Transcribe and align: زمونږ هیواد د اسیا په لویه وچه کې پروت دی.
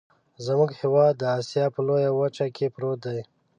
زمونږ 0.45 0.71
هیواد 0.81 1.13
د 1.17 1.23
اسیا 1.39 1.65
په 1.73 1.79
لویه 1.87 2.11
وچه 2.19 2.45
کې 2.55 2.67
پروت 2.75 2.99
دی. 3.07 3.19